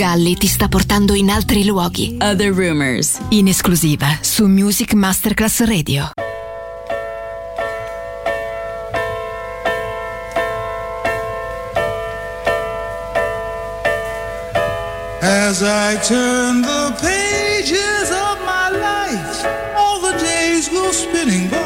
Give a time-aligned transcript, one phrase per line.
[0.00, 2.16] Galli ti sta portando in altri luoghi.
[2.22, 3.18] Other Rumors.
[3.28, 6.12] In esclusiva su Music Masterclass Radio.
[15.20, 21.59] As I turn the pages of my life, all the days go spinning by.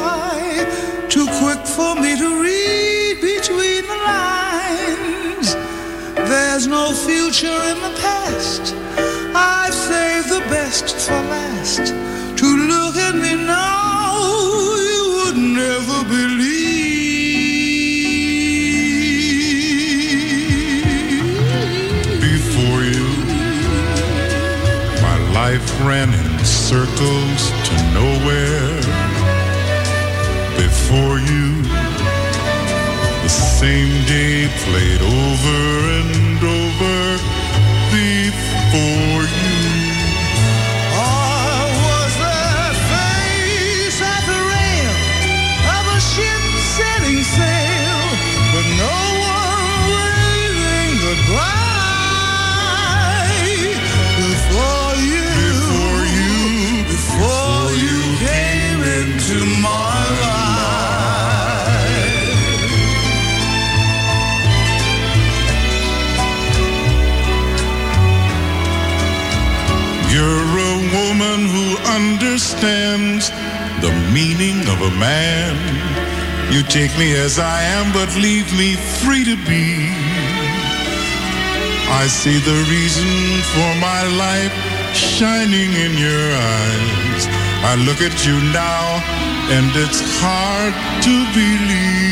[7.25, 8.75] Future in the past.
[9.33, 11.87] I've saved the best for last.
[12.39, 16.53] To look at me now, you would never believe.
[22.21, 23.07] before you.
[25.01, 28.75] My life ran in circles to nowhere.
[30.65, 31.63] Before you,
[33.23, 35.59] the same day played over
[35.97, 36.24] and
[74.15, 75.51] meaning of a man.
[76.49, 78.69] You take me as I am, but leave me
[79.03, 79.91] free to be.
[82.01, 83.11] I see the reason
[83.53, 84.55] for my life
[84.95, 86.25] shining in your
[86.55, 87.23] eyes.
[87.71, 88.83] I look at you now,
[89.55, 90.73] and it's hard
[91.05, 92.04] to believe.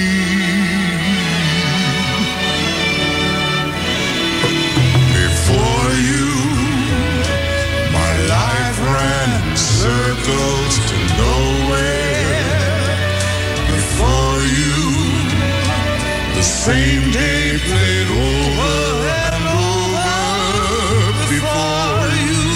[16.64, 18.76] Same day played over
[19.36, 20.16] and over.
[21.28, 22.48] Before you,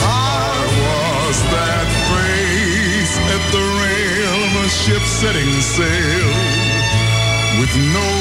[0.00, 6.32] I was that face at the rail of a ship setting sail
[7.60, 8.13] with no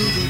[0.00, 0.29] do do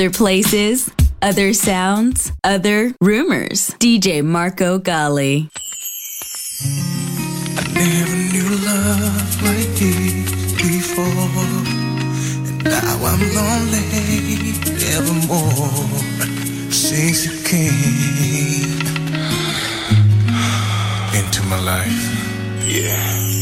[0.00, 0.90] Other places,
[1.20, 3.68] other sounds, other rumors.
[3.78, 5.50] DJ Marco Gally.
[7.74, 11.04] Never knew love like this before.
[12.48, 14.56] And now I'm lonely
[14.96, 15.84] evermore
[16.72, 18.80] since you came
[21.12, 22.64] into my life.
[22.66, 23.39] Yeah,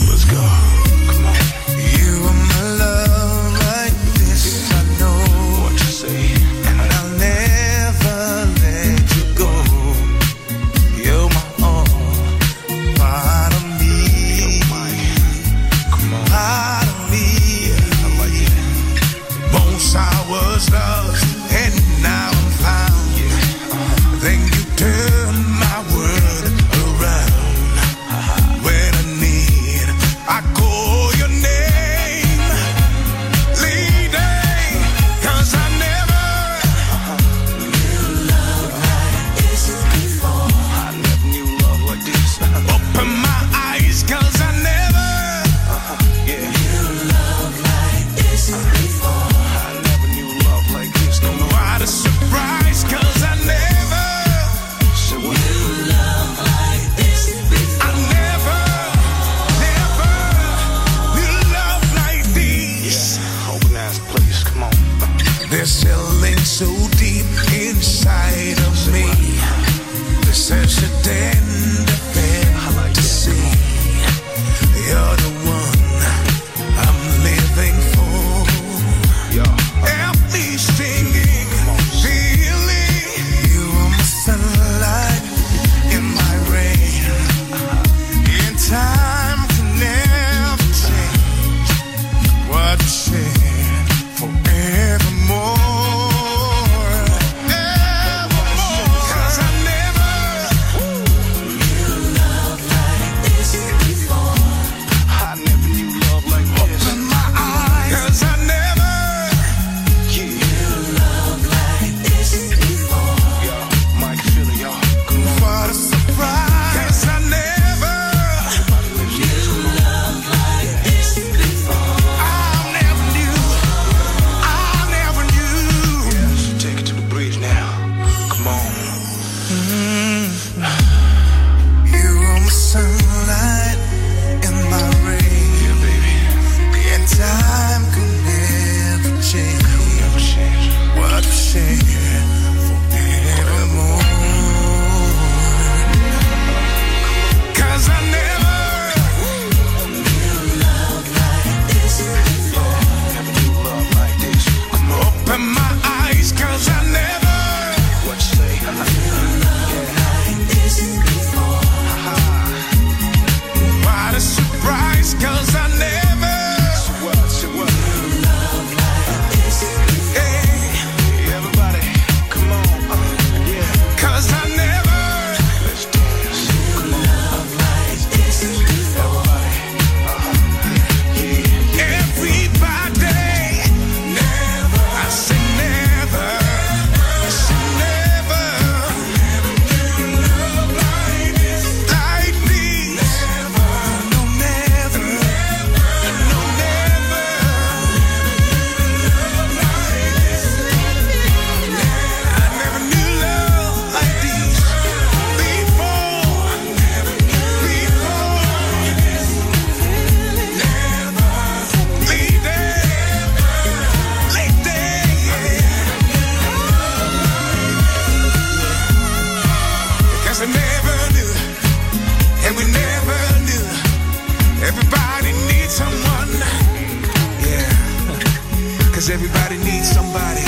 [229.49, 230.43] Gotta somebody.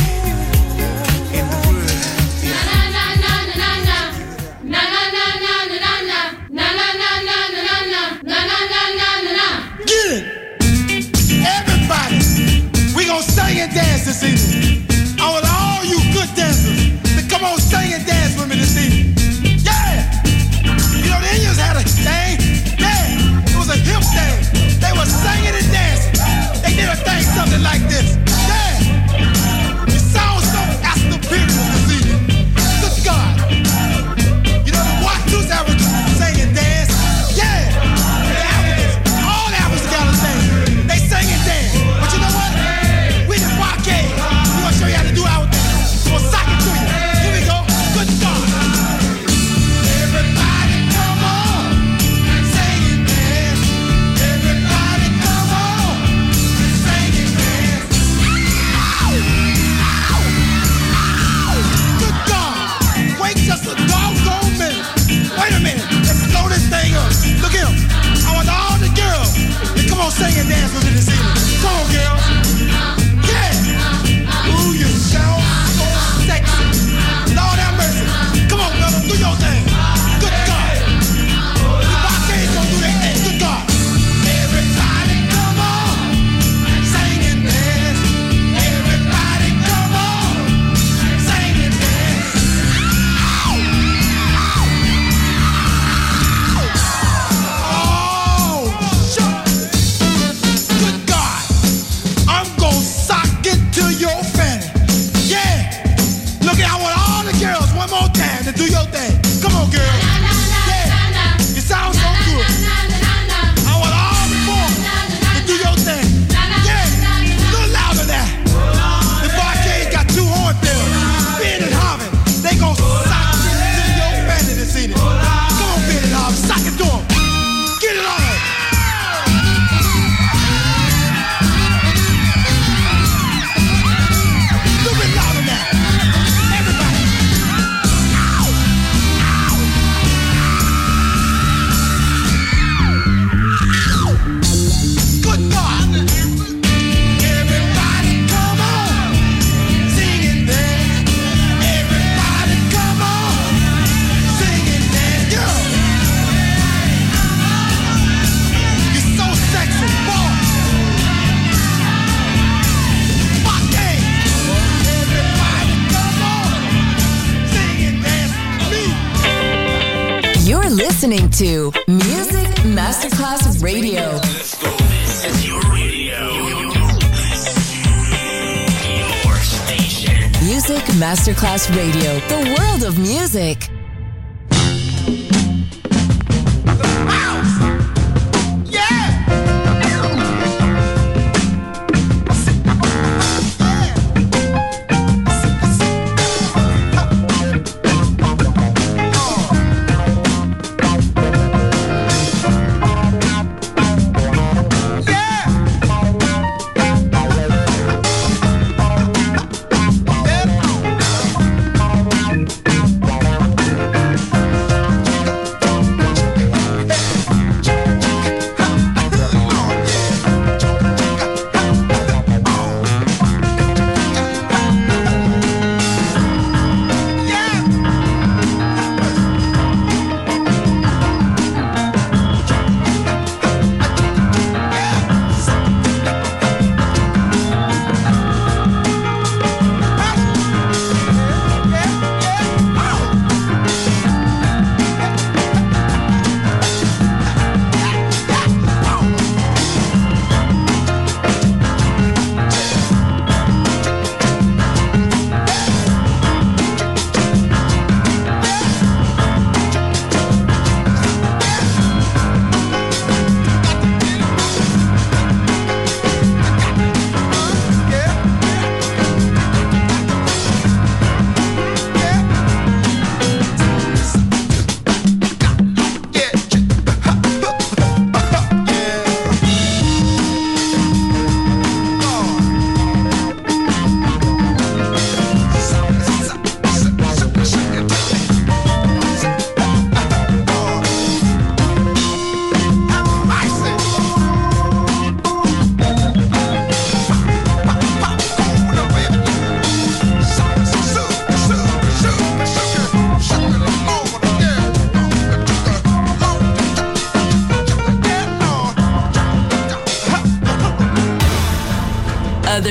[11.47, 12.19] Everybody,
[12.95, 14.80] we gonna sing and dance this evening.